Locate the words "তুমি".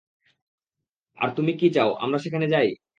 1.37-1.51